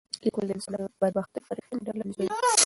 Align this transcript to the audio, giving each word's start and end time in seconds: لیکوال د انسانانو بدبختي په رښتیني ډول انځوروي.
لیکوال 0.25 0.45
د 0.47 0.51
انسانانو 0.57 0.93
بدبختي 1.01 1.39
په 1.45 1.51
رښتیني 1.57 1.83
ډول 1.87 1.99
انځوروي. 2.03 2.29